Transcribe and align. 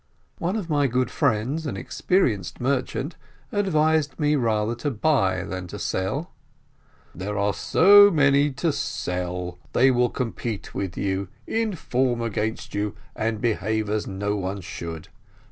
One 0.39 0.55
of 0.55 0.67
my 0.67 0.87
good 0.87 1.11
friends, 1.11 1.67
an 1.67 1.77
experienced 1.77 2.59
merchant, 2.59 3.17
advised 3.51 4.19
me 4.19 4.35
rather 4.35 4.73
to 4.77 4.89
buy 4.89 5.43
than 5.43 5.67
to 5.67 5.77
sell: 5.77 6.31
"There 7.13 7.37
are 7.37 7.53
so 7.53 8.09
many 8.09 8.49
to 8.53 8.73
sell, 8.73 9.59
they 9.73 9.91
will 9.91 10.09
compete 10.09 10.73
with 10.73 10.97
you, 10.97 11.27
inform 11.45 12.19
against 12.19 12.73
you, 12.73 12.95
and 13.15 13.39
behave 13.39 13.91
as 13.91 14.07
no 14.07 14.35
one 14.35 14.61
should. 14.61 15.09